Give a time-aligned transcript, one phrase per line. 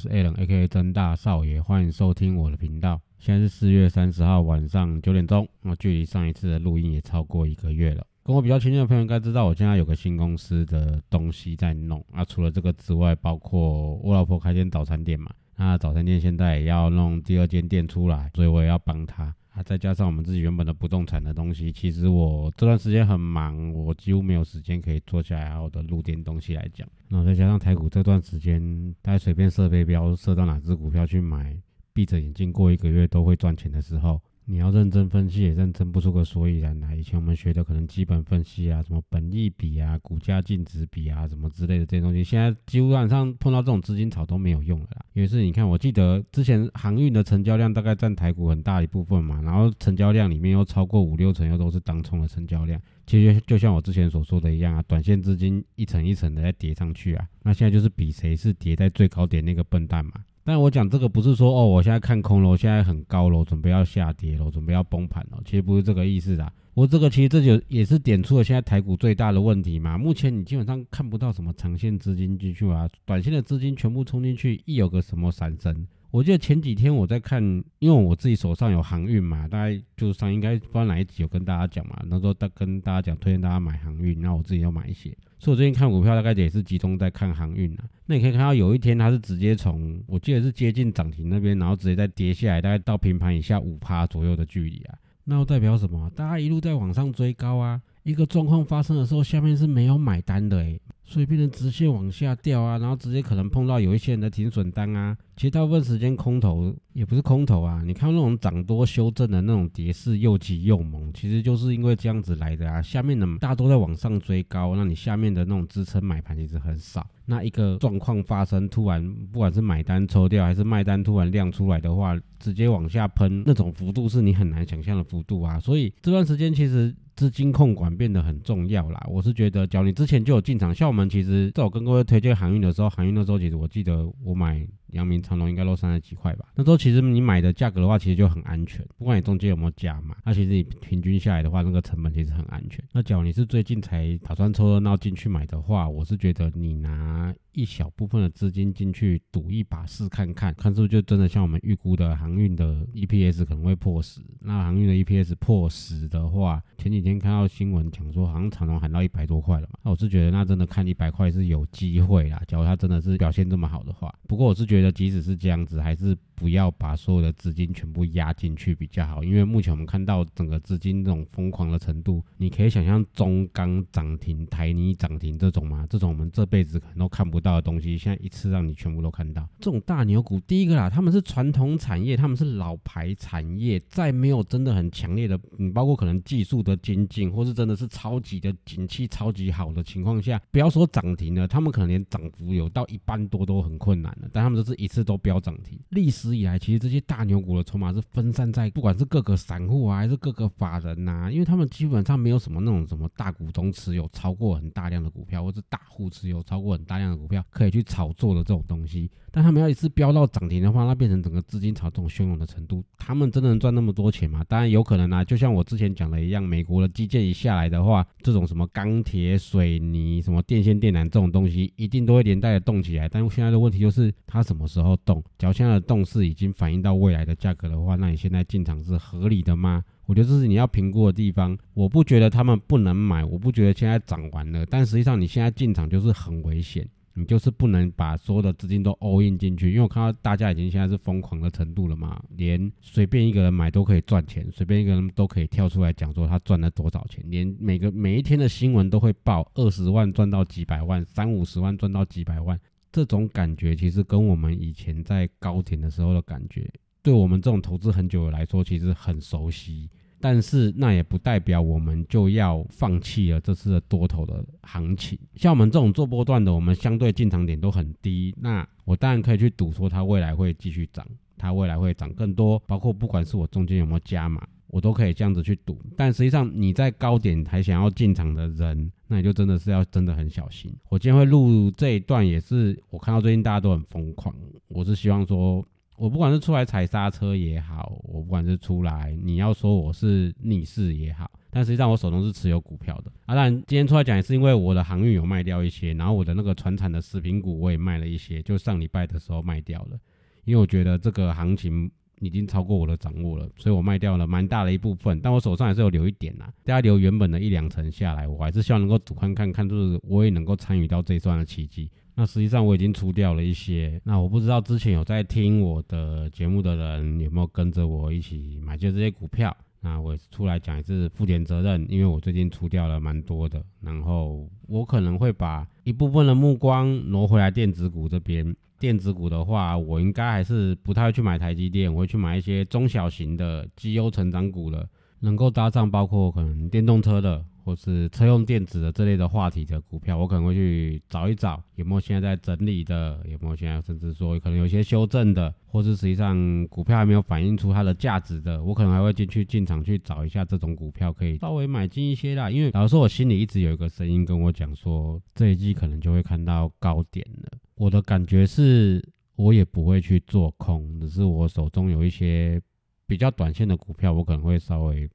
[0.00, 2.98] 是 Alan，A.K.A 真大少爷，欢迎收听我的频道。
[3.18, 8.02] 现在是四月三十号晚上九点钟，那距离上一次的录音也超过一个月了。
[8.22, 12.02] 跟我比较亲近的朋友应该知道，我现在有个新公司的东西在弄。
[12.14, 19.34] 啊，除了这个之外，包括我老婆开间早餐店嘛，那早餐店现在也要弄第二间店出来，所以我也要帮他。
[19.62, 26.88] 再加上我们自己原本的不动产的东西，其实我这段时间很忙，我几乎没有时间可以坐下来好的录点东西来讲。
[27.08, 31.56] 那再加上台股这段时间，大家随便设飞标设到哪只股票去买，
[31.92, 34.20] 闭着眼睛过一个月都会赚钱的时候。
[34.50, 36.96] 你要认真分析，也认真不出个所以然来。
[36.96, 45.04] 以前我们学的可能基本分析啊，什么本益比啊、股价净值比啊，什么之类的这些东西，现在基本上碰到这种资金潮都没有用了啦。
[45.12, 52.82] 因为是你看，我记得之前航运的成交量大概占台股很大一部分嘛，然后成交量里面又超过五六成又都是当冲的成交量。
[53.06, 60.12] 其实就像我之前所说的一样啊，短线资金一层一层的在叠上去啊，那现在就是比谁是叠在最高点那个笨蛋嘛。
[60.44, 66.52] 但我讲这个不是说哦，我现在看空了，我现在很高了，我准备要下跌了，我准备要崩盘了，其实不是这个意思的。
[66.74, 69.98] 我这个其实这就也是点出了现在台股最大的问题嘛。
[69.98, 75.86] 目前你基本上看不到什么长线资金进去啊，短线的资金全部冲进去，一有个什么闪神。
[76.10, 77.42] 我记得前几天我在看，
[77.78, 87.84] 因为我自己手上有航运嘛，大概就是上应该不知道哪一集有跟大家讲嘛，那时候大跟大家讲推荐大家买航运，然后我自己要买一些，所以我最近看股票大概也是集中在看航运啊。
[88.04, 96.10] 那你可以看到有一天它是直接从我记得是接近涨停那边，然后直接再跌下来，大概到平盘以下五趴左右的距离啊，那又代表什么？
[96.14, 100.78] 大家一路在往上追高啊，一个状况发生的时候，下面是没有买单的诶。
[101.10, 105.16] 所以变成直线往下掉啊，然后直接可能碰到有一些人的停损单啊。
[105.36, 112.80] 其实大部分时间空头也不是空头啊，你看那种涨多修正的那种跌势又急又猛，其实就是因为这样子来的啊。
[112.80, 117.04] 下面的大多在往上追高，那你下面的那种支撑买盘其实很少。
[117.30, 119.00] 那一个状况发生，突然
[119.32, 125.60] 不管是买单抽掉还是卖单突然亮出来的话，直接往下喷，那种幅度是你很难想象的幅度啊。
[125.60, 129.00] 所以这段时间其实资金控管变得很重要啦。
[129.08, 134.66] 我是觉得，只要你之前就有进场，像我们其实在我跟各位推荐航运的时候，航运那时候其实我记得我买。
[134.92, 136.46] 阳明长隆应该都三十几块吧？
[136.54, 138.84] 那时候其实你买的价格的话，其实就很安全。
[138.98, 142.84] 不管你中间有没有加码，那其实你平均下来的话，那个成本其实很安全。
[142.92, 154.22] 那假如你是最近才打算凑热闹进去买的话，我是觉得你拿一小部分的资金进去赌一把试看看，看是不是就真的像我们预估的航运的 EPS 可能会破十。
[154.40, 159.78] 那航运的 EPS 破十的话，前几天看到新闻讲说，好像长隆喊到一百多块了嘛。
[159.82, 162.42] 那我是觉得那真的看一百块是有机会啦。
[162.48, 164.70] 假如它真的是表现这么好的话，不过我是。
[164.70, 175.84] 觉得即使是这样子，还是不要把所有的资金全部压进去比较好，因为目前我们看到整个资金这种疯狂的程度，你可以想象中钢涨停、台泥涨停这种吗？
[175.90, 179.48] 这种我们这辈子可能都看不到的东西，现在一次让你全部都看到。
[179.60, 194.80] 这种大牛股，第一个啦，他们是传统产业，他们是老牌产业，在没有真的很强烈的，你包括可能技术的精进，或是真的是超级的景气超级好的情况下，不要说涨停了，他们可能连涨幅有到一半多都很困难了，但他们都是。
[194.80, 209.10] 一次都飙涨停，历史以来，其实这些大牛股的筹码是分散在不管是各个散户啊，还是各个法人呐，因为他们基本上没有什么那种什么大股东持有超过很大量的股票，或是大户持有超过很大量的股票可以去炒作的这种东西。
[209.32, 214.44] 但他们要一次飙到涨停的话，那变成整个资金潮这种汹涌的程度，他们真的能赚那么多钱吗？
[214.48, 223.08] 当然有可能啊，就像我之前讲的一样，美国的基建一下来的话，这种什么钢铁、水泥、什么电线电缆这种东西，一定都会连带的动起来。
[223.08, 225.22] 但现在的问题就是，它什么时候动？
[225.38, 229.84] 只要现在的动势已经反映到未来的价格的话，那你现在进场是合理的吗？
[230.06, 231.56] 我觉得这是你要评估的地方。
[231.72, 236.84] 我不觉得他们不能买，我不觉得现在涨完了，但实际上你现在进场就是很危险。
[237.14, 252.58] 你就是不能把所有的资金都 all in 进去，因为我看到大家已经现在是疯狂的程度了嘛，连随便一个人买都可以赚钱，随便一个人都可以跳出来讲说他赚了多少钱，连每个每一天的新闻都会报二十万赚到几百万，三五十万赚到几百万，
[252.92, 256.70] 这种感觉其实跟我们以前在高点的时候的感觉
[257.02, 259.90] 对我们这种投资很久的来说，其实很熟悉。
[260.20, 265.18] 但是那也不代表我们就要放弃了这次的多头的行情。
[265.34, 271.06] 像我们这种做波段的，我们相对进场点都很低，那我当然可以去赌说它未来会继续涨，
[271.38, 275.80] 它未来会涨更多，包括不管是我中间有没有加码，我都可以这样子去赌。
[275.96, 280.70] 但实际上你在高点还想要进场的人，那你就真的是要真的很小心。
[280.90, 284.34] 我今天会录这一段，也是我看到最近大家都很疯狂，
[284.68, 285.64] 我是希望说。
[286.00, 293.12] 我不管是出来踩刹车也好，我不管是出来，你要说我是逆势也好，但实际上我手中是持有股票的。
[293.26, 299.98] 啊，当然今天出来讲也是因为我的航运有卖掉一些，然后我的那个船产的食品股我也卖了一些，就上礼拜的时候卖掉了，
[300.46, 311.90] 因为我觉得这个行情已经超过我的掌握了，所以我卖掉了蛮大的一部分，但我手上还是有留一点呐，大家留原本的一两成下来，我还是希望能够赌看看看，就是我也能够参与到这一段的奇迹。
[312.20, 319.56] 那实际上我已经出掉了一些，那我不知道之前有在听我的节目的人有没有跟着我一起买进这些股票。
[319.80, 328.54] 那我出来讲一次负点责任，因为我最近出掉了蛮多的，然后我可能会把一部分的目光挪回来电子股这边。
[328.78, 334.86] 电子股的话，我应该还是不太会去买台积电，我会去买一些中小型的绩优成长股了，
[335.20, 337.42] 能够搭上包括可能电动车的。
[337.70, 352.50] 或是车用电子的这类的话题的股票，我可能会去找一找有没有现在在整理的，有没有现在甚至说可能有些修正的，或是实际上股票还没有反映出它的价值的，我可能还会进去进场去找一下这种股票，可以稍微买进一些啦。
[352.50, 357.56] 因为老实说，我心里一直有一个声音跟我讲说，这一季可能就会看到高点了。
[357.76, 359.00] 我的感觉是，
[359.36, 362.60] 我也不会去做空，只是我手中有一些
[363.06, 365.08] 比较短线的股票，我可能会稍微。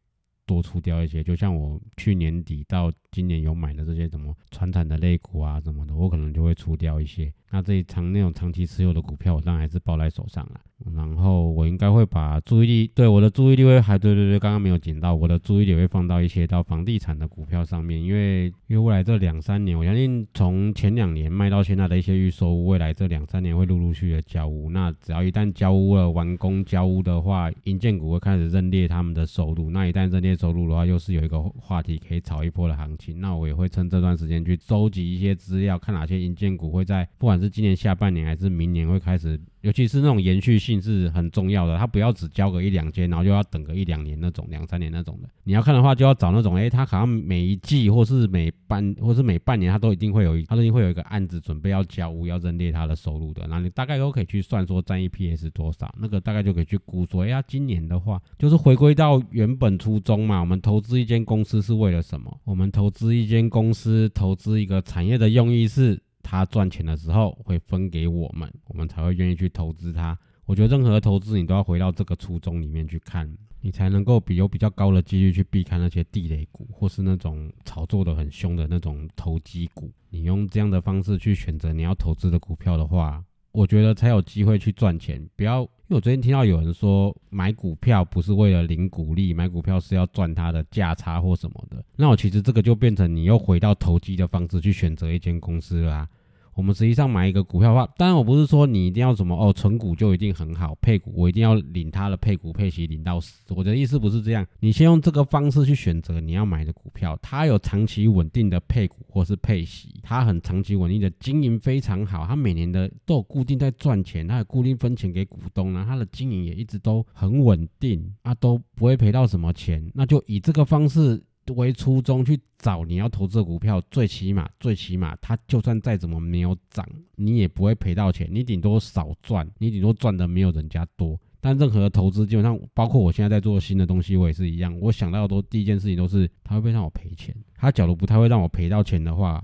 [0.45, 7.31] 多出掉一些，就像我去年底到今年有买的这些什么传产的类股啊什么的，我可能就会出掉一些。
[7.49, 10.59] 那这一长那种长期持有的股票，我当然还是抱在手上了。
[10.93, 24.69] 然后我应该会把注意力，对我的注意力会还对对对，刚刚没有捡到，我的注意力会放到一些到房地产的股票上面，因为因为未来这两三年，我相信从前两年卖到现在的一些预售，未来这两三年会陆陆续续的交屋。
[24.69, 29.71] 那只要一旦交屋了，完工交屋的话，银建股会开始认列他们的收入。
[29.71, 33.04] 那一旦认列收入的话，又是有一个话题可以炒一波的行情。
[33.13, 39.39] 那我也会趁这段时间去收集一些资料，看哪些银建股会在不管是今年下半年还是明年会开始。
[39.65, 45.29] 尤其是那种延续性是很重要的，它不要只交个一两间，然后就要等个一两年那种，两三年那种的。
[45.43, 53.41] 你要看的话，就要找那种，哎，它好像每一季或是每半或是每半年，它都一定会有，它都一定会有一个案子准备要交屋，要认列它的收入的。
[53.47, 60.41] 然后你大概都可以去算说占 EPS 多少，那个大概就可以去估说，哎呀，今年的话就是回归到原本初衷嘛。
[60.41, 62.39] 我们投资一间公司是为了什么？
[62.43, 65.99] 我们投资一间公司，投资一个产业的用意是。
[66.27, 70.17] 他赚钱的时候会分给我们，我们才会愿意去投资它。
[70.45, 73.31] 我觉得任何投资你都要回到这个初衷里面去看，
[73.61, 79.91] 你才能够比有比较高的几率去避开那些地雷股，或是那种炒作的很凶的那种投机股。
[80.09, 83.23] 你用这样的方式去选择你要投资的股票的话。
[83.51, 85.25] 我觉得才有机会去赚钱。
[85.35, 91.83] 不要，因为我昨天听到有人说买股票不是为了领股利，买股票是要赚它的价差或什么的。
[91.95, 96.09] 那我其实这个就变成你又回到投机的方式去选择一间公司啦。
[96.55, 103.43] 我们实际上买一个股票的话，当然我不是说你一定要什么哦，存股就一定很好，配股我一定要领它的配股配息领到死。
[103.49, 121.21] 我的意思不是这样，你先用这个方式去选择你要买的股票，它有长期稳定的配股或是配息，它很长期稳定的经营非常好，它每年的都有固定在赚钱，它有固定分钱给股东呢，它的经营也一直都很稳定啊，都不会赔到什么钱，那就以这个方式。
[121.53, 131.19] 为初衷去找你要投资的股票，最起码最起码，它就算再怎么没有涨，你也不会赔到钱，你顶多少赚，你顶多赚的没有人家多。
[131.39, 134.75] 但任何的投资，基本上包括我现在在做新的东西，我也是一样。
[134.79, 137.35] 我想到的第一件事情都是，它会不会让我赔钱？
[137.55, 139.43] 它假如不太会让我赔到钱的话。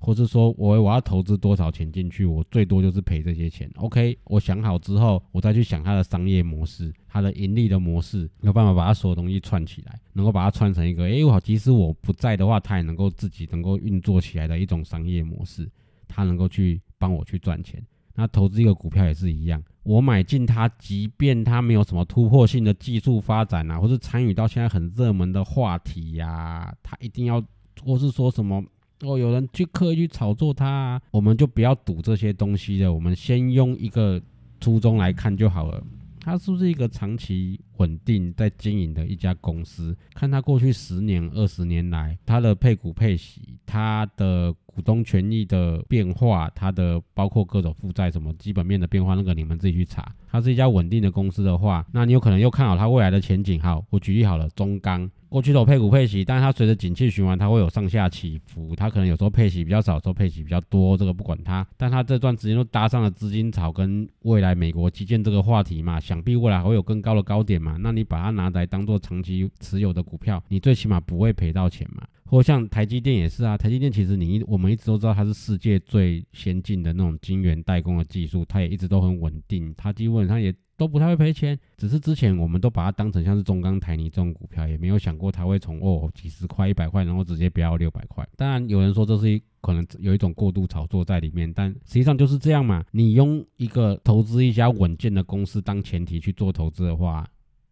[0.00, 3.68] 或是说我我要投资多少钱进去，我最多就是赔这些钱。
[3.78, 15.68] OK，我想好之后，我再去想它的商业模式，它的盈利的模式，有办法把它所有东西串起来，能够把它串成一个，哎，我即使我不在的话，它也能够自己能够运作起来的一种商业模式，
[16.06, 17.82] 它能够去帮我去赚钱。
[18.14, 27.42] 那投资一个股票也是一样，我买进它，即便它没有什么突破性的技术发展啊，或是参与到现在很热门的话题呀，它一定要，
[27.84, 28.62] 或是说什么。
[29.02, 32.92] 哦，有人去刻意去炒作它，我们就不要赌这些东西了。
[32.92, 34.20] 我们先用一个
[34.60, 35.80] 初衷来看就好了。
[36.28, 39.96] 它是不是一个长期稳定在经营的一家公司？
[40.12, 50.14] 看它过去十年、二十年来，它的配股配息，它的股东权益的变化，它的包括各种负债什么基本面的变化，那个你们自己去查。
[50.30, 53.60] 它是一家稳定的公司的话，那你有可能又看好它未来的前景。
[53.60, 55.10] 好，我举例好了，中钢。
[55.30, 58.74] 过去都配股配息，但是它随着景气循环，它会有上下起伏。
[58.74, 61.66] 它可能有时候配息比较少，有时候配息比较多，这个不管它。
[61.76, 67.76] 但它这段时间都搭上了资金潮跟未来美国基建这个话题嘛，想必未来还会有更高的高点嘛。
[67.78, 72.02] 那你把它拿来当做长期持有的股票，你最起码不会赔到钱嘛。
[72.28, 80.54] 或像台积电也是啊，台积电其实你我们一直都知道它是世界最先进的那种晶圆代工的技术，它也一直都很稳定，它基本上也。
[80.78, 88.24] 都不太会赔钱，只是之前我们都把它当成像是中钢、台泥这种股票，也没有想过它会从哦几十块、一百块，然后直接飙到六百块。
[88.36, 92.84] 当然有人说这是一可能有一种过度炒作在里面，但实际上就是这样嘛。
[92.92, 97.28] 你用一个投资一家稳健的公司当前提去做投资的话，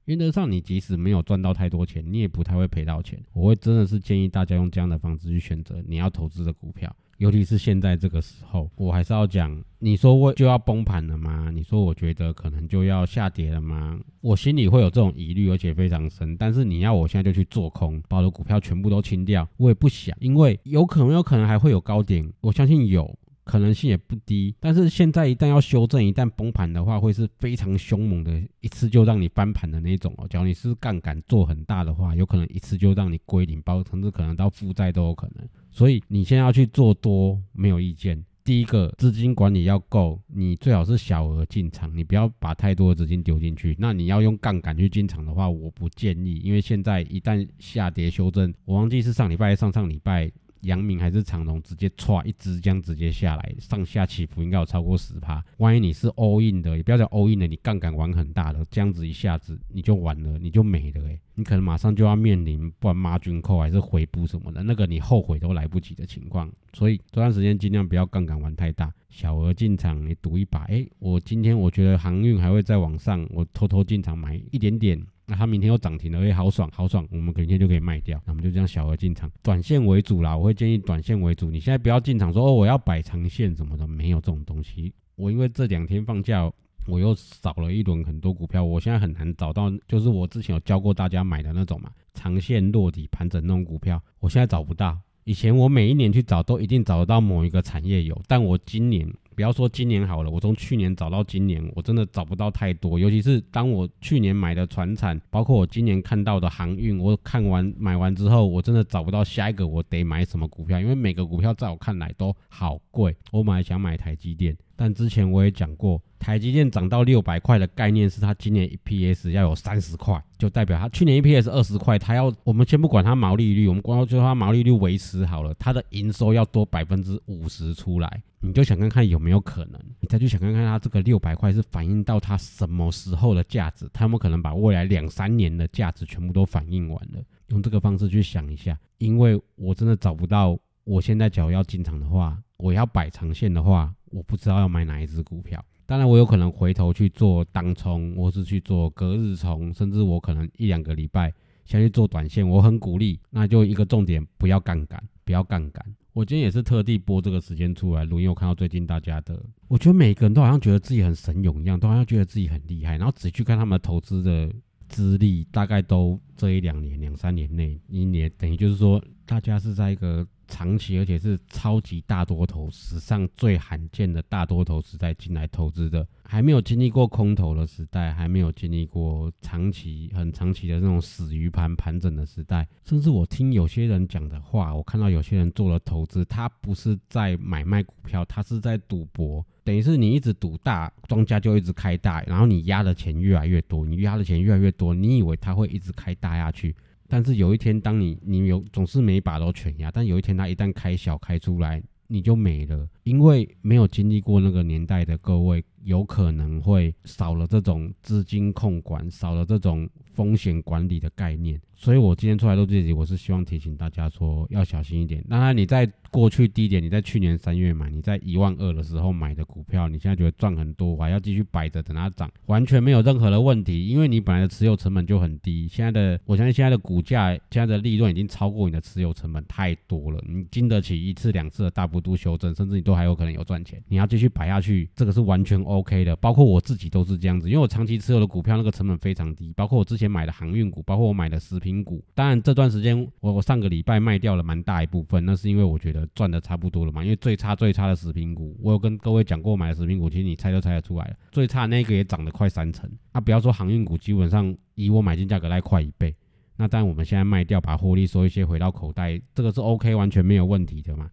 [0.07, 3.21] 原则上你即使没有赚到太多钱，你也不太会赔到钱。
[3.33, 6.95] 我会真的是建议大家用这样的方式去选择你要投资的股票。
[7.19, 11.51] 尤其是现在这个时候，我还是要讲，你说我就要崩盘了吗？
[11.53, 13.99] 你说我觉得可能就要下跌了吗？
[14.21, 16.37] 我心里会有这种疑虑，而且非常深。
[16.37, 23.19] 但是你要我现在就去做空，把我的股票全部都清掉，我也不想，因为有可能有可能还会有高点，我相信有。
[23.47, 30.27] 可能性也不低，但是现在一旦要修正，一旦崩盘的话，会是非常凶猛的，一次就让你翻盘的那种哦。
[30.29, 35.49] 假如你是杠杆做很大的话，有可能一次就让你归零，包甚至可能到负债都有可能。
[35.71, 38.21] 所以你现在要去做多，没有意见。
[38.43, 43.77] 第一个资金管理要够，你最好是小额进场，你不要把太多的资金丢进去。
[43.79, 50.31] 那你要用杠杆去进场的话，我不建议，因为现在一旦下跌修正，我忘记是上礼拜上上礼拜。
[50.63, 55.45] 阳明还是长龙，直接歘一支这样直接下来，上下起伏应该有超过十趴。
[55.59, 61.21] 万一你是 all in 的，也不要讲 all in 的，你杠杆玩很大的，这样子一下子你就完了，你就没了诶。
[61.35, 66.51] 你可能马上就要面临不管妈军扣还是回补什么的，那个你后悔都来不及的情况。
[66.73, 70.65] 所以这段时间尽量不要杠杆玩太大，小额进场，你赌一把。
[70.65, 75.07] 诶，我今天我觉得航运还会再往上，我偷偷进场买一点点。
[75.27, 78.21] 那它明天又涨停了，哎，好爽，好爽，我们明天就可以卖掉。
[78.25, 80.37] 那我们就这样小额进场，短线为主啦。
[80.37, 81.51] 我会建议短线为主。
[81.51, 84.93] 你现在不要进场说哦，我要摆长线什么的，没有这种东西。
[85.17, 86.49] 我因为这两天放假，
[86.87, 94.97] 我又扫了一轮很多股票，我现在很难找到，就是我之前有教过大家买的那种嘛，长线落底盘整那种股票，我现在找不到。
[95.25, 99.13] 以前我每一年去找，都一定找得到某一个产业有，但我今年。
[99.37, 102.99] 不要说今年好了，我从去年找到今年，我真的找不到太多。
[102.99, 113.15] 尤其是当我去年买的船产，包括我今年看到的航运，我看完买完之后，我真的找不到下一个我得买什么股票，因为每个股票在我看来都好贵。
[113.31, 128.23] 我本来想买台积电，但之前我也讲过，台积电涨到六百块的概念是它今年 EPS 要有三十块，就代表它去年 EPS 二十块，它要我们先不管它毛利率，我们光就它毛利率维持好了，它的营收要多百分之五十出来。
[128.47, 137.21] 你就想看看有没有可能，你再去想看看它这个六百块是反映到它什么时候的价值，他们可能把未来两三年的价值全部都反映完了。
[137.49, 145.63] 用这个方式去想一下，因为我真的找不到，我现在假如要进场的话，我要摆长线的话，我不知道要买哪一只股票。
[145.85, 151.33] 当然，我有可能回头去做当冲，或是去做隔日冲，甚至我可能一两个礼拜
[151.65, 153.19] 先去做短线，我很鼓励。
[153.31, 155.85] 那就一个重点，不要杠杆，不要杠杆。
[156.15, 164.51] 我今天也是特地播这个时间出来录，因为我看到最近大家的，我觉得每个人都好像觉得自己很神勇一样，都好像觉得自己很厉害，然后仔细去看他们投资的
[164.89, 170.27] 资历，大概都这一两年、两三年内，一年等于就是说，大家是在一个。
[170.49, 182.67] 长期而且是超级大多头，史上最罕见的大多头时代进来投资的，还没有经历过空头的时代，还没有经历过长期很长期的那种死鱼盘盘整的时代。
[182.85, 196.75] 甚至我听有些人讲的话，我看到有些人做了投资，他不是在买卖股票，他是在赌博，等于是你一直赌大，庄家就一直开大，然后你压的钱越来越多，你压的钱越来越多，你以为他会一直开大下去？
[197.09, 211.61] 但是有一天，当你你有总是每把都全压，但有一天它一旦开小开出来，你就没了，因为没有经历过那个年代的各位，有可能会少了这种资金控管，少了这种风险管理的概念。
[211.79, 215.23] 所以我今天出来录这集，我是希望提醒大家说要小心一点。
[215.29, 225.69] 当然你在过去低点，你在去年三月买，你在一万二的时候买的股票，你现在觉得赚很多，还要继续摆着等它涨，完全没有任何的问题，因为你本来的持有成本就很低。
[225.69, 233.81] 现在的我相信现在的股价，现在的利润已经超过你的持有成本太多了，你经得起一次两次的大幅度修正，甚至你都还有可能有赚钱。
[233.87, 235.76] 你要继续摆下去，这个是完全 OK。
[235.79, 242.03] OK 的，包括我自己都是这样子，因为我长期持有的股票那个成本非常低，包括我之前买的航运股，包括我买的食品股。
[242.15, 247.05] 当然这段时间我我上个礼拜卖掉了蛮大一部分，那是因为我觉得赚的差不多了嘛。
[247.05, 252.91] 因为最差最差的食品股，我有跟各位讲过，买的食品股其实你猜都猜得出来了，最差那个也涨了快三成。
[253.13, 256.15] 啊，不要说航运股，基本上以我买进价格来快一倍。
[256.57, 261.11] 那当然我们现在卖掉，把获利收一些回到口袋，这个是 OK，完全没有问题的嘛。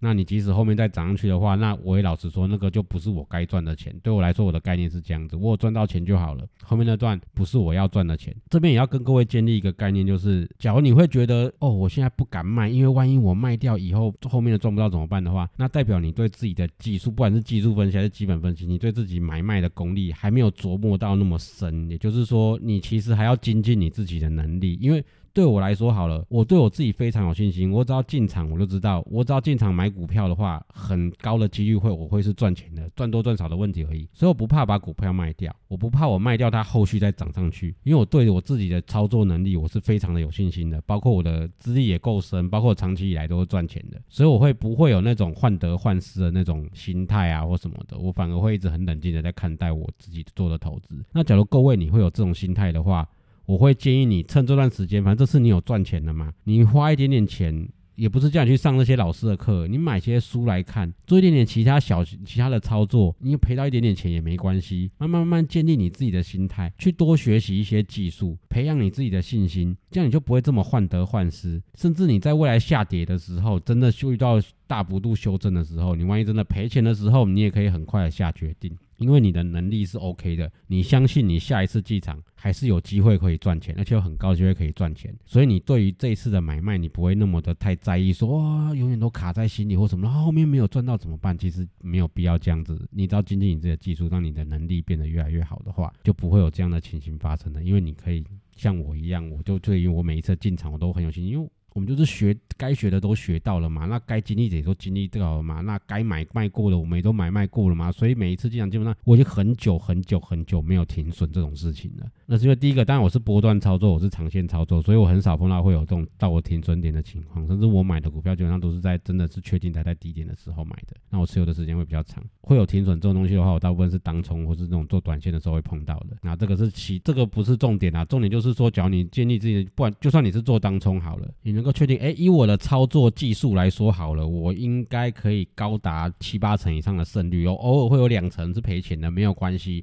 [0.00, 3.94] 那你即使后面再涨上去的话，那我也老实说，那个就不是我该赚的钱。
[4.02, 6.46] 对我来说，我的概念是这样子，我赚到钱就好了。
[6.62, 8.34] 后面那段不是我要赚的钱。
[8.50, 21.88] 这边也要跟各位建立一个概念，就是假如你会觉得，哦，我现在不敢卖，因为万一我卖掉以后，后面的赚不到怎么办的话，那代表你对自己的技术，不管是技术分析还是基本分析，你对自己买卖的功力还没有琢磨到那么深。
[21.88, 25.02] 也就是说，你其实还要精进你自己的能力，因为。
[25.34, 27.72] 对我来说好了，我对我自己非常有信心。
[27.72, 34.08] 我只要进场，我就知道，我只要进场买股票的话，很高的几率会我会是赚钱的，赚多赚少的问题而已。
[34.12, 51.04] 所以我不怕把股票卖掉，我不怕我卖掉它后续再涨上去，因为我对我自己的操作能力我是非常的有信心的，包括我的资历也够深，包括长期以来都是赚钱的，所以我会不会有那种患得患失的那种心态啊或什么的，我反而会一直很冷静的在看待我自己做的投资。
[51.10, 53.08] 那假如各位你会有这种心态的话，
[53.46, 78.74] 我会建议你趁这段时间，反正这次你有赚钱的嘛，你花一点点钱，也不是叫你去上那些老师的课，你买些书来看，做一点点其他小其他的操作，你赔到一点点钱也没关系，慢慢慢慢建立你自己的心态，去多学习一些技术，培养你自己的信心，这样你就不会这么患得患失，甚至你在未来下跌的时候，真的遇到大幅度修正的时候，你万一真的赔钱的时候，你也可以很快的下决定。
[78.98, 91.36] 因为你的能力是 OK 的，你相信你下一次进场还是有机会可以赚钱，而且有很高机会可以赚钱，所以你对于这一次的买卖，你不会那么的太在意，说哇永远都卡在心里或什么，后面没有赚到怎么办？
[91.36, 97.62] 其实没有必要这样子，你只要精进你自己的技术，让你的能力变得越来越好的话，就不会有这样的情形发生的。
[97.62, 98.24] 因为你可以
[98.56, 101.50] 像我一样，我就对于我每一次进场我都很有信心，因为。
[101.74, 112.06] 我们就是学该学的都学到了嘛，那该经历的也都经历到了嘛，那该买卖过的我们也都买卖过了嘛，所以每一次进场基本上我已经很久很久很久没有停损这种事情了。
[112.26, 120.94] 那是因为第一个，当然我是波段操作，我是长线操作，所以我很少碰到会有这种到我停损点的情况，甚至我买的股票基本上都是在真的是确定它在低点的时候买的。
[121.10, 126.16] 那我持有的时间会比较长，会有停损这种东西的话，我大部分是当冲或是这种做短线的时候会碰到的。
[126.22, 132.44] 那这个是其这个不是重点啊，重点就是说，只要你建立自己的，不管就算你是做当冲好了，你能够确定，哎，以我。
[132.44, 139.82] 我的操作技术来说好了，我应该可以高达七八成以上的胜率哦，偶尔会有两成是赔钱的，没有关系，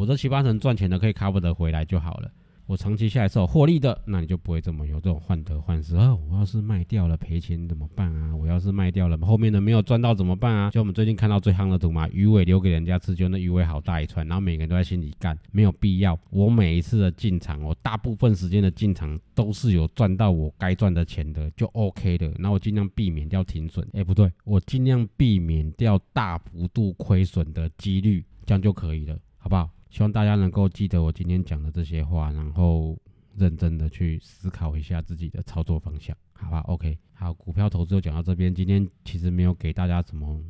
[0.00, 2.30] 我这七八成赚钱的可以 cover 得回来就好了。
[2.64, 6.14] 我长期下来是有获利的，那你就不会这么有这种患得患失啊！
[6.14, 8.34] 我要是卖掉了赔钱怎么办啊？
[8.34, 10.70] 我要是卖掉了后面的没有赚到怎么办啊？
[10.70, 16.18] 就我们最近看到最夯的图嘛，鱼尾留给人家吃，就那鱼尾好大一串，然后每个人都在心里干，没有必要。
[16.30, 22.32] 我每一次的进场，我大部分时间的进场都是有赚到我该赚的钱的，就 OK 的。
[22.38, 29.68] 那我尽量避免掉停损，哎不对，我尽量避免掉大幅度亏损的几率，这样就可以了，好不好？
[29.90, 32.96] 希望大家能够记得我今天讲的这些话，然后
[33.36, 38.54] 认真的去思考一下自己的操作方向，好吧？OK，好，股票投资就讲到这边。
[38.54, 40.40] 今天其实没有给大家什么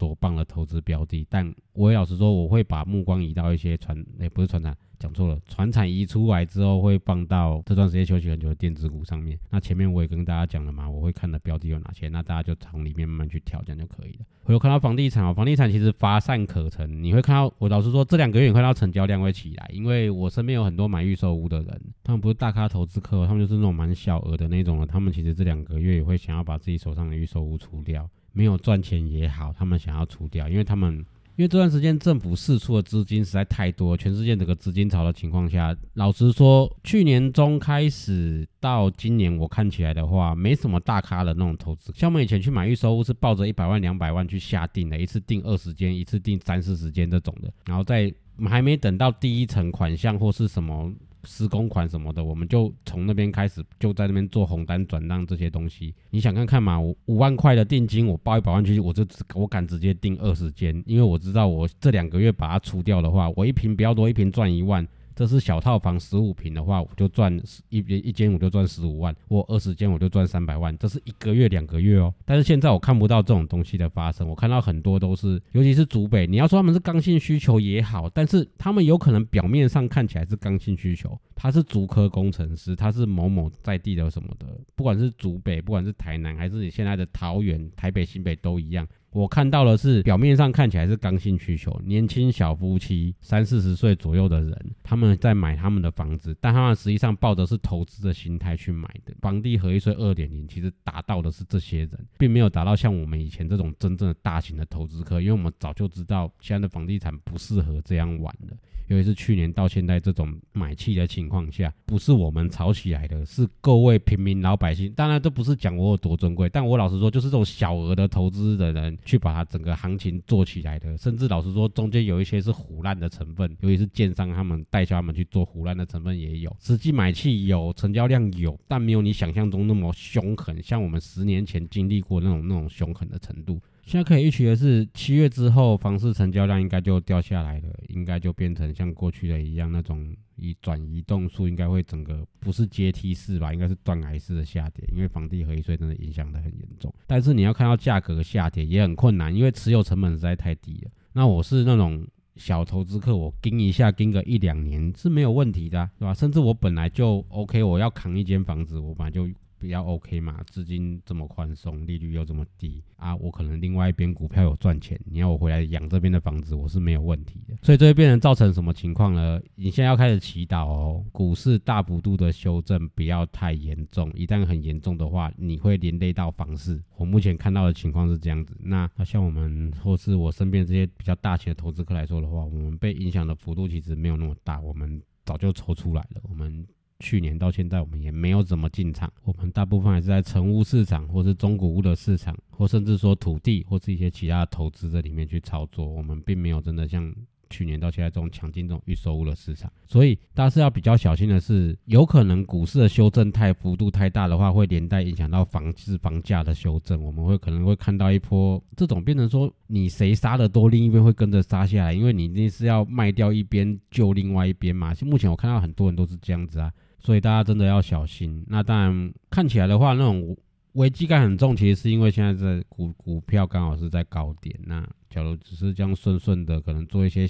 [0.00, 4.74] 多棒的投资标的，但我也老实说，我会把目光移到一些传，也不是传产。
[4.98, 9.38] 讲错了，船产移出来之后会放到这段时间休息很久的电子股上面。
[9.48, 14.26] 那前面我也跟大家讲了嘛，我会看的标的有哪些，那大家就从里面慢慢去挑，这样就可以了。
[14.44, 17.02] 我有看到房地产哦，房地产其实乏善可陈。
[17.02, 24.84] 你会看到，我老实说，这两个月你看到成交量会起来，因为我身边有很多买预售屋的人，他们不是大咖投资客，他们就是那种蛮小额的那种了。
[24.84, 31.04] 他们其实这两个月也会想要把自己手上的预售屋出掉，没有赚钱也好，他们想要出掉，因为他们。
[31.36, 41.94] 因为这段时间政府释出的资金实在太多，全世界整个资金潮的情况下，老实说，去年中开始到今年，我看起来的话，没什么大咖的那种投资。
[41.96, 48.12] 像我们以前去买预售屋，是抱着一百万、两百万去下定的，一次定二十间，一次定三四十间这种的，然后在
[48.46, 50.92] 还没等到第一层款项或是什么。
[51.24, 55.94] 施工款什么的，我们就从那边开始，就在那边做红单转让这些东西。
[56.10, 56.78] 你想看看嘛？
[56.78, 64.86] 我五万块的定金，我报一百万去，我就我敢直接定二十间，因为我知道我这两个月把它出掉的话，我一瓶比较多，一瓶赚一万。
[65.20, 67.30] 这是小套房十五平的话，我就赚
[67.68, 72.10] 一一间我就赚十五万，我二十间我就赚三百万，这是一个月两个月哦。
[72.24, 88.88] 但是现在我看不到这种东西的发生，我看到很多都是，尤其是竹北，你要说他们是刚性需求也好，但是他们有可能表面上看起来是刚性需求，他是竹科工程师，他是某某在地的什么的，不管是竹北，不管是台南，还是你现在的桃园、台北、新北都一样。
[89.12, 99.12] 我看到的是表面上看起来是刚性需求，年轻小夫妻三四十岁左右的人，他们在买他们的房子，但他们实际上抱着是投资的心态去买的。
[99.20, 108.56] 房地合一税二点零其实达到的是这些人，并没有达到像我们以前这种真正的大型的投资客，因为我们早就知道现在的房地产不适合这样玩的。
[108.88, 114.92] 尤其是去年到现在这种买气的情况下，不是我们炒起来的，是各位平民老百姓。
[114.94, 120.96] 当然，这不是讲我有多尊贵，但我老实说，就是这种小额的投资的人去把它整个行情做起来的。
[120.96, 126.56] 甚至老实说，中间有一些是胡乱的成分，尤其是建商他们代销他们去做胡乱的成分也有。
[126.60, 133.60] 实际买气有，成交量有，但没有你想象中那么凶狠，像我们十年前经历过那种那种凶狠的程度。
[133.84, 146.92] 现在可以预期的是，七月之后房市成交量应该就掉下来了，应该就变成像过去的一样那种以转移动数，应该会整个不是阶梯式吧，应该是断崖式的下跌，因为房地合一税真的影响的很严重。
[147.06, 150.90] 但是你要看到价格下跌也很困难，因为持有成本实在太低了。
[151.12, 156.14] 那我是那种小投资客，我盯一下盯个一两年是没有问题的，对吧？
[156.14, 159.28] 甚至我本来就 OK，我要扛一间房子，我本来就。
[159.60, 167.54] 比较 OK 嘛，资金这么宽松，利率又这么低啊，我可能另外一边股票有赚钱，你要我回来养这边的房子，我是没有问题的。
[167.62, 169.38] 所以这会变成造成什么情况呢？
[169.54, 176.82] 你现在要开始祈祷哦，股市大幅度的修正不要太严重，一旦很严重的话，你会连累到房市。
[176.96, 178.56] 我目前看到的情况是这样子。
[178.58, 186.66] 那像我们或是我身边这些比较大型的投资客来说的话，我们被影响的幅度其实没有那么大，我们早就抽出来了，我们。
[187.00, 195.86] 去年到现在，我们也没有怎么进场，我们大部分还是在成屋市场，或是中古屋的市场，或甚至说土地，或是一些其他的投资这里面去操作。
[195.86, 197.12] 我们并没有真的像
[197.48, 199.72] 去年到现在这种抢进这种预售屋的市场。
[199.86, 207.02] 所以大家是要比较小心的是，有可能股市的修正太幅度太大的话，会连带影响到房市房价的修正。
[207.02, 214.94] 我们会可能会看到一波这种变成说，你谁杀的多，另一边会跟着杀下来，因为你那是要卖掉一边救另外一边嘛。
[215.00, 216.70] 目前我看到很多人都是这样子啊。
[217.00, 218.44] 所以大家真的要小心。
[218.46, 220.36] 那当然看起来的话，那种
[220.74, 224.54] 危机感很重，其实是因为现在在股股票刚好是在高点。
[224.64, 227.28] 那假如只是这样顺顺的，可能做一些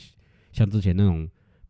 [0.52, 1.26] 像之前那种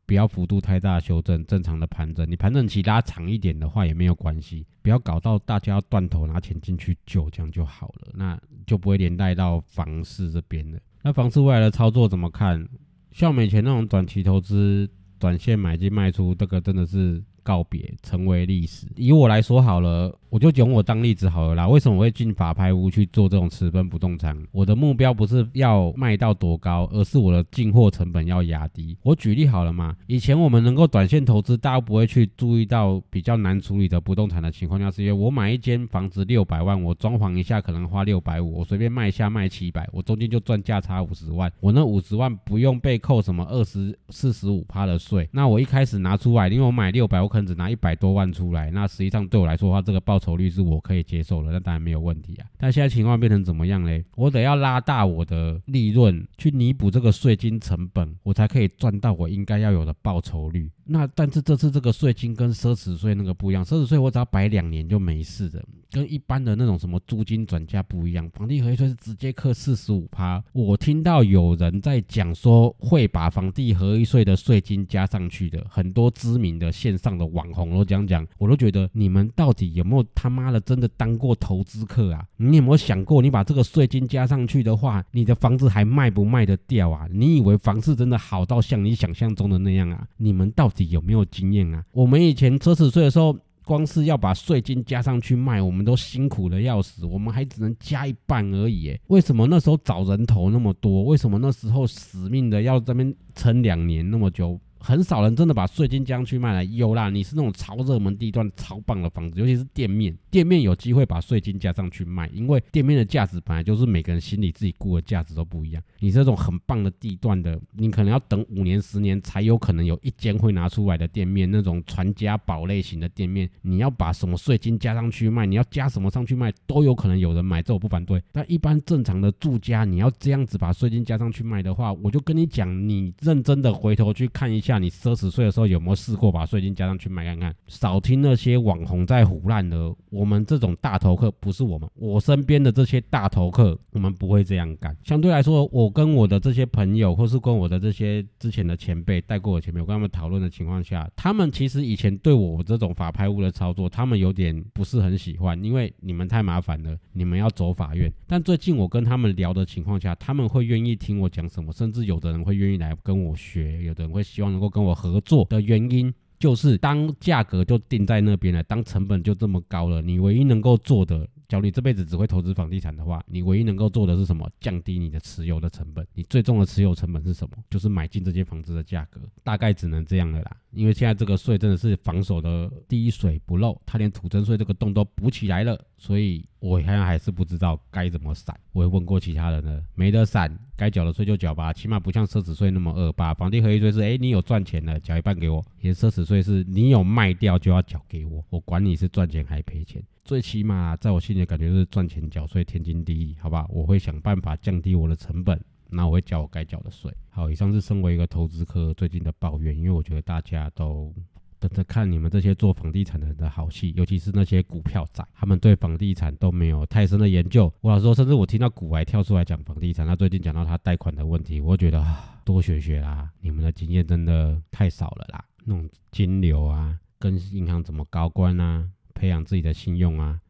[0.06, 8.08] 不要幅度太大修正，正常的盘整，你盘整期拉长一点的话也没有关系，不要搞到大家要断头拿钱进去救，这样就好了。
[8.14, 10.80] 那就不会连带到房市这边了。
[11.02, 12.66] 那房市未来的操作怎么看？
[13.12, 17.22] 像我们以前那种短期投资、短线买进卖出，这个真的是。
[17.42, 18.86] 告别，成为历史。
[18.96, 20.19] 以我来说好了。
[20.30, 21.68] 我就用我当例子好了啦。
[21.68, 24.36] 为什么我会进法拍屋去做这种持分不动产？
[24.52, 28.96] 我的目标不是要卖到多高，而是我的进货成本要压低。
[29.02, 29.96] 我举例好了嘛？
[30.06, 41.50] 以前我们能够短线投资，大家不会去注意到比较难处理的不动产的情况下，是因为我买一间房子六百万，我装潢一下可能花六百五，我随便卖一下卖七百，我中间就赚价差五十万。
[41.58, 45.28] 我那五十万不用被扣什么二十四十五趴的税。
[45.32, 48.70] 那我一开始拿出来，因为我买六百，我可能只拿一百多万出来。
[48.70, 52.46] 那实际上对我来说的话，这个报酬率是我可以接受的，那当然没有问题啊。
[52.58, 54.04] 但现在情况变成怎么样嘞？
[54.14, 60.70] 我得要拉大我的利润去弥补这个税金成本，我才可以赚到我应该要有的报酬率。
[60.84, 68.28] 那但是这次这个税金跟奢侈税那个不一样，奢侈税我只要摆两年就没事的，跟一般的那种什么租金转嫁不一样。
[68.30, 70.42] 房地合一税是直接课四十五趴。
[70.52, 82.24] 我听到有人在讲说会把房地合一税的税金加上去的，很多知名的线上的网红都讲讲，我都觉得你们到底有没有他妈的真的当过投资客啊？
[82.36, 87.06] 你有没有想过，你把这个税金加上去的话，你的房子还卖不卖得掉啊？
[87.10, 90.06] 你以为房市真的好到像你想象中的那样啊？
[90.18, 90.90] 你们到底？
[90.90, 91.84] 有没有经验啊？
[91.92, 98.98] 我们以前奢侈税的时候，光是要把税金加上去卖，我们都辛苦的要死，我们还只能加一半而已。
[99.06, 101.04] 为什么那时候找人头那么多？
[101.04, 104.58] 为什么那时候死命的要这边撑两年那么久？
[104.80, 106.64] 很少人真的把税金加上去卖了。
[106.64, 115.82] 有啦，你是那种超热门地段、超棒的房子，尤其是店面，店面有机会把税金加上去卖，因为店面的价值本来就是每个人心里自己估的价值都不一样。
[115.98, 128.22] 你这种很棒的地段的，你可能要等五年、十年才有可能有一间会拿出来的店面，那种传家宝类型的店面，你要把什么税金加上去卖，你要加什么上去卖，都有可能有人买，这我不反对。
[128.32, 134.69] 但一般正常的住家，你要这样子把税金加上去卖的话，我就跟你讲，你认真的回头去看一下。
[134.70, 137.54] 下，你奢侈税的时候有没有试过把税金加上去买看看？
[137.66, 139.94] 少听那些网红在胡乱的。
[140.10, 144.96] 我们这种大头客不是我们，我身边的这些大头客，我们不会这样干。
[145.04, 158.12] 相对来说，我跟我的这些朋友，或是跟我的这些之前的前辈带过的前辈，我跟他们讨论的情况下，他们其实以前对我这种法拍屋的操作，他们有点不是很喜欢，因为你们太麻烦了，你们要走法院。
[158.26, 166.12] 但最近我跟他们聊的情况下，他们会愿意听我讲什么，甚至有的人会愿意来跟我学，有的人会希望能够跟我合作的原因。
[166.38, 174.50] 就是当价格就定在那边了，当成本就这么高了，你唯一能够做的，假如你这辈子只会投资房地产的话，你唯一能够做的是什么？
[174.58, 176.06] 降低你的持有的成本。
[176.14, 177.58] 你最终的持有成本是什么？
[177.68, 180.56] 就是买进这间房子的价格，大概只能这样了啦。
[180.72, 188.58] 因为现在这个税真的是防守的滴水不漏，他连土增税这个洞都补起来了，所以我好像还是不知道该怎么闪。
[188.72, 193.34] 我也问过其他人了，没得闪，该缴的税就缴吧，起码不像奢侈税那么恶霸。
[193.34, 203.66] 房地合一税是，哎，你有赚钱了，缴一半给我；，也奢侈税是你有卖掉就要缴给我，我管你是赚钱还赔钱，最起码在我心里感觉是赚钱缴税天经地义，好吧？
[203.68, 205.60] 我会想办法降低我的成本。
[205.90, 207.12] 那我会交我该缴的税。
[207.28, 211.14] 好，以上是身为一个投资客最近的抱怨，因为我觉得大家都
[211.58, 217.72] 等着看你们这些做房地产的人的好戏，尤其是那些股票仔，他们对房地产都没有太深的研究。
[217.80, 225.44] 我老实说，甚至我听到股癌跳出来讲房地产，他最近讲到他贷款的问题，我觉得啊，多学学啦，你们的经验真的太少了啦。
[225.64, 230.40] 那种金流啊，跟银行怎么高官啊，培养自己的信用啊，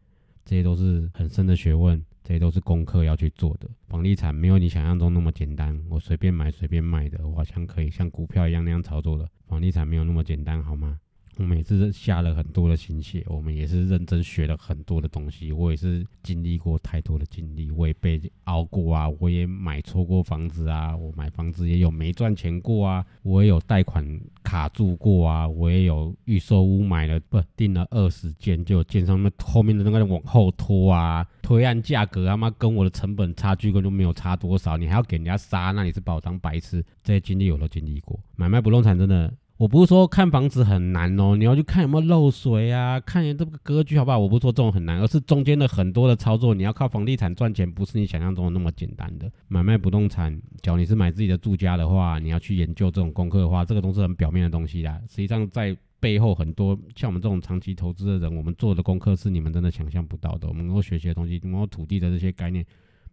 [0.45, 2.01] 这些都是很深的学问。
[2.23, 5.81] 这些都是功课要去做的，房地产没有你想象中那么简单。
[5.89, 9.29] 我随便买随便卖的，我好像可以像股票一样那样操作的。
[9.47, 11.01] 房地产没有那么简单，好吗？
[11.41, 15.51] 我每次下了很多的心血，我们也是认真学了很多的东西。
[15.51, 24.07] 我也是经历过太多的经历，我也被熬过啊，我也买错过房子啊，我买房子也有没赚钱过啊，我也有贷款
[24.43, 36.85] 卡住过啊，我也有预售屋买了不订了二十件，就建商那后面的那个往后拖啊，推案价格他妈跟我的成本差距根本就没有差多少，你还要给人家杀，那你是把我当白痴？
[37.03, 39.33] 这些经历我都经历过，买卖不动产真的。
[39.61, 44.19] 我不是说看房子很难哦，你要去看有没有漏水啊，看这个格局好不好？
[44.19, 49.31] 我不是说这种很难，而是中间的很多的操作，你要靠房地产赚钱，不是你想象中的那么简单的。
[49.49, 54.99] 买卖不动产，假如你是买自己的住家的话，你要去研究这种功课的话，这个都是很表面的东西啦。
[55.11, 60.49] 实际上在背后很多像我们这种长期投资的人，我们做的功课是你们真的想象不到的。
[60.49, 62.65] 我们能够学习的东西，包括土地的这些概念，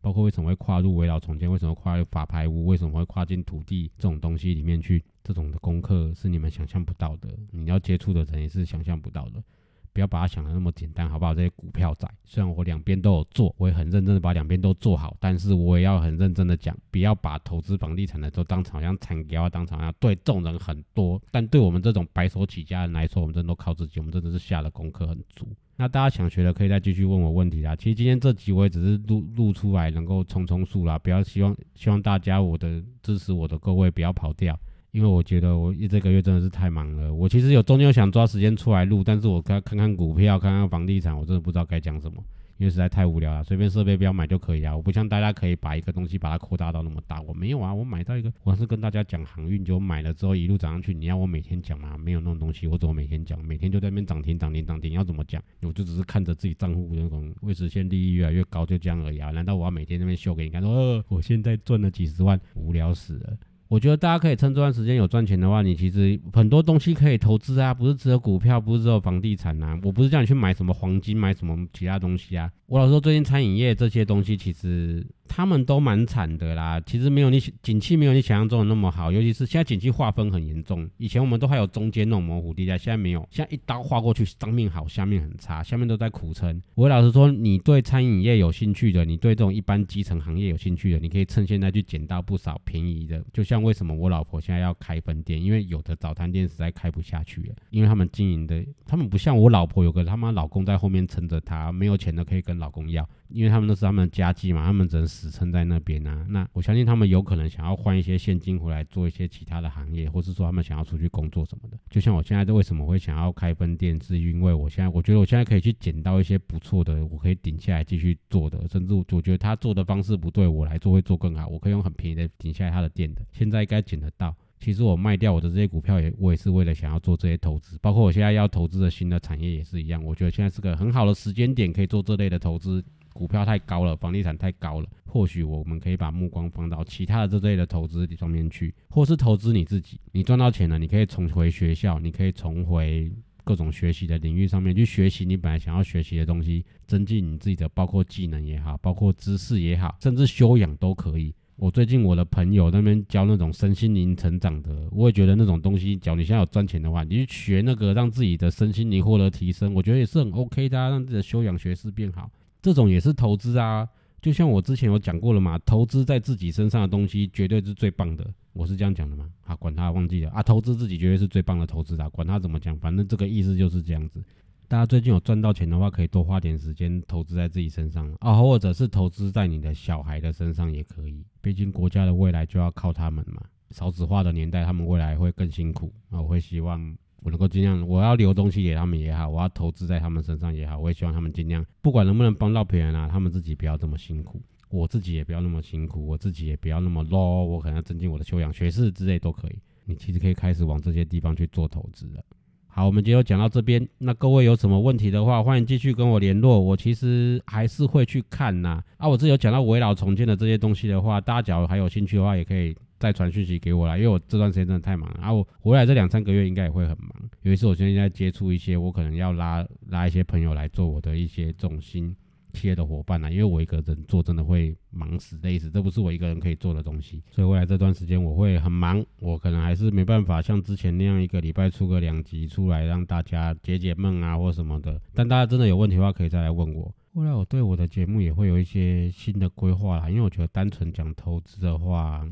[0.02, 5.04] 包括为什么会跨入围绕重建，为什么跨入法牌屋，为什么会跨进土地这种东西里面去。
[5.24, 9.44] 这种的功课是你们想象不到的，你要接触的人也是想象不到的。
[9.92, 11.36] 不要把它想的那么简单，好不好？
[11.36, 25.46] 这些股票仔，虽然我两边都有做，我也很认真的把两边都做好，但是我也要很认真的讲，不要把投资房地产的都当成像产业，当成要对这种人很多，但对我们这种白手起家人来说，我们真的都靠自己，我们真的是下了功课很足。
[25.78, 27.76] 那大家想学的可以再继续问我问题啦。
[27.76, 30.98] 其实今天这集我也只是录录出来，能够充充数啦。
[30.98, 34.60] 不要希望希望大家我的支持我的各位不要跑掉。
[34.92, 42.24] 因为我觉得我一这个月真的是太忙了，我其实有中间想抓时间出来录，但是我看看看股票，看看房地产，我真的不知道该讲什么，
[42.58, 43.44] 因为实在太无聊了。
[43.44, 51.98] 随便设备不要买就可以啊，我不像大家可以把一个东西把它扩大到那么大，我没有啊，我买到一个，我是跟大家讲航运，就买了之后一路涨上去，你要我每天讲吗？
[51.98, 53.44] 没有那种东西，我怎么每天讲？
[53.44, 55.42] 每天就在那边涨停涨停涨停，要怎么讲？
[55.62, 59.32] 我就只是看着自己账户那种未实现利益越来越高，就这样而已啊。
[59.32, 63.38] 难道我要每天那边秀给你看，说呃我现在赚了几十万，无聊死了。
[63.70, 69.78] 我觉得大家可以趁这段时间有赚钱的话，你其实很多东西可以投资啊，不是只有股票，不是只有房地产啊。
[69.84, 72.50] 我不是叫你去买什么黄金，买什么其他东西啊。
[72.68, 75.06] 我老说，最近餐饮业这些东西其实。
[75.28, 80.90] 他们都蛮惨的啦，其实没有你景气没有你想象中的那么好，尤其是现在景气划分很严重。
[80.98, 86.62] 以前我们都还有中间那种模糊地带，现在没有，现在一刀划过去，上面好，下面很差，下面都在苦撑。
[86.76, 93.24] 我老实说，你对餐饮业有兴趣的，你对这种一般基层行业有兴趣的，你可以趁现在去捡到不少便宜的。
[93.34, 103.08] 就像为什么我老婆现在要开分店，因为有的早餐店实在开不下去了，因为他们经营的，他们不像我老婆有个他妈老公在后面撑着她，没有钱的可以跟老公要。
[103.30, 106.26] 因为他们都是他们的家计嘛，他们只能死撑在那边啊。
[106.30, 111.78] 那我相信他们有可能想要换一些现金回来做一些其他的行业，或是说他们想要出去工作什么的。
[111.90, 118.68] 就像我现在为什么会想要开分店，是因为我现在我觉得我现在可以去捡到一些不错的，我可以顶下来继续做的。
[118.68, 123.22] 甚至我觉得他做的方式不对我来做会做更好，我可以用很便宜的顶下来他的店的。
[123.32, 124.36] 现在应该捡得到。
[124.60, 130.04] 其实我卖掉我的这些股票也，我也是为了想要做这些投资，包括我现在要投资的新的产业也是一样。
[130.04, 132.84] 我觉得现在是个很好的时间点，可以做这类的投资。
[133.18, 140.00] 股票太高了，房地产太高了，或许我们可以把目光放到其他的这类的投资方面去，或是投资你自己。
[140.12, 143.12] 你赚到钱了，你可以重回学校，你可以重回
[143.44, 151.34] 各种学习的领域上面去学习你本来想要学习的东西，增进你自己的包括技能也好，包括知识也好，甚至修养都可以。
[151.56, 162.30] 我最近我的朋友那边教那种身心灵成长的，我也觉得那种东西，只要你现在有赚钱的话，你去学那个让自己的身心灵获得提升，我觉得也是很 OK 的，让自己的修养学识变好，
[162.68, 163.88] 这种也是投资啊。
[164.22, 169.30] 就像我之前有讲过了嘛，投资在自己身上的东西绝对是最棒的，我是这样讲的嘛。
[169.46, 174.22] 啊，管他忘记了啊，投资自己绝对是最棒的投资啊，管他怎么讲，反正这个意思就是这样子。
[174.68, 181.24] 大家最近有赚到钱的话，可以多花点时间投资在自己身上啊，或者是投资在你的小孩的身上也可以。
[181.40, 183.42] 毕竟国家的未来就要靠他们嘛。
[183.70, 186.22] 少子化的年代，他们未来会更辛苦啊。
[186.22, 199.56] 我会希望我能够尽量，我要留东西给他们也好，我要投资在他们身上也好，我也希望他们尽量，不管能不能帮到别人啊，他们自己不要这么辛苦，我自己也不要那么辛苦，我自己也不要那么 low，我可能要增进我的修养、学识之类都可以。
[199.86, 202.24] 你其实可以开始往这些地方去做投资了。
[202.68, 203.88] 好，我们今天讲到这边。
[203.98, 206.60] 那各位有什么问题的话，欢迎继续跟我联络。
[206.60, 208.84] 我其实还是会去看呐。
[208.98, 213.98] 啊，我这有讲到围绕重建的这些东西的话，大家假如还有兴趣的话，也可以再传讯息给我啦。
[213.98, 215.20] 因为我这段时间真的太忙了。
[215.22, 217.30] 啊，我回来这两三个月应该也会很忙。
[217.42, 222.16] 有一次我现在在接触一些，我可能要拉拉一些朋友来做我的一些重心。
[222.54, 223.30] 企业的伙伴啦？
[223.30, 227.22] 因为我一个人做真的会忙死累死，这不是我一个人可以做的东西。
[227.30, 235.00] 所以未来这段时间我会很忙，我可能还是没办法像之前那样一个礼拜出个两集出来让大家解解闷啊或什么的。
[235.14, 236.92] 但大家真的有问题的话，可以再来问我。
[237.14, 242.28] 未来我对我的节目也会有一些新的规划啦，因为我觉得单纯讲投资的话，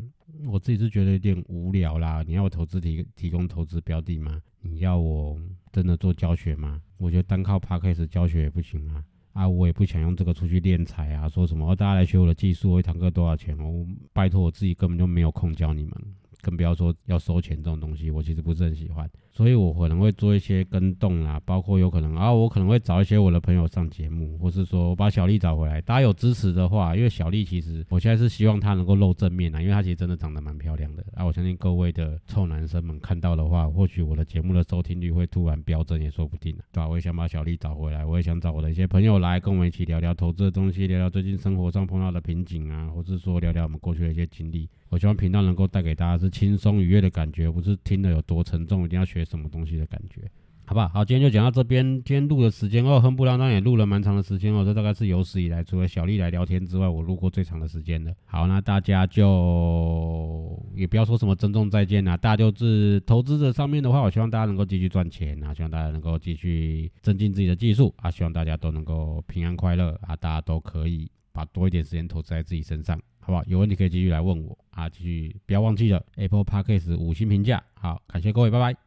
[0.47, 2.23] 我自己是觉得有点无聊啦。
[2.25, 4.41] 你要我投资提提供投资标的吗？
[4.61, 5.39] 你要我
[5.71, 6.81] 真的做教学吗？
[6.97, 9.03] 我觉得单靠 p a c k a g e 教学也不行啊。
[9.33, 13.57] 啊，我也不想用这个出去练财啊，说什么大家来学我的技术，我一堂课多少钱？
[13.57, 15.93] 我拜托我自己根本就没有空教你们。
[16.41, 25.81] 更不要说要收钱这种东西，我其实不是很喜欢，所以我可能会做一些跟动啦，包括有可能啊，我可能会找一些我的朋友上节目，或是说我把小丽找回来。
[25.81, 31.25] 大家有支持的话，因为小丽其实我现在是希望她能够露正面啊，因为她其实真的长得蛮漂亮的啊。
[31.25, 36.87] 我相信各位的臭男生们看到的话，或许我的节目的收听率会突然飙升也说不定啊，对吧？
[36.87, 44.69] 我也想把小丽找回来，我也想找我的一些朋友来跟我们一起聊聊投资的东西，聊聊最近生活上碰到的瓶颈啊，或是说聊聊我们过去的一些经历。
[44.89, 50.21] 我希望频道能够带给大家是轻松愉悦的感觉，不是听了有多沉重，一定要学什么东西的感觉，
[50.65, 50.87] 好不好？
[50.89, 51.83] 好，今天就讲到这边。
[52.03, 58.15] 今天录的时间哦，哼不啷当也录了蛮长的时间哦，这大概是有史以来除了小丽来聊天之外，我录过最长的时间的。
[58.25, 72.99] 好，那大家就也不要说什么珍重再见啊，大家就是投资者上面的话，我希望大家能够继续赚钱啊，希望大家能够继续增进自己的技术啊，希望大家都能够平安快乐啊，大家都可以把多一点时间投资在自己身上。
[73.19, 73.43] 好不好？
[73.47, 74.87] 有问题可以继续来问我啊！
[74.87, 77.63] 继续不要忘记了 Apple Podcast 五星评价。
[77.73, 78.84] 好，感谢各位，拜拜。